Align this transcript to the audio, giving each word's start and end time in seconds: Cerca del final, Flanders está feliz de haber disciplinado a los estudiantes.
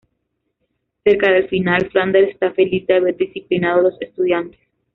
Cerca 1.03 1.31
del 1.31 1.47
final, 1.47 1.87
Flanders 1.91 2.29
está 2.31 2.49
feliz 2.53 2.87
de 2.87 2.95
haber 2.95 3.17
disciplinado 3.17 3.81
a 3.81 3.83
los 3.83 4.01
estudiantes. 4.01 4.59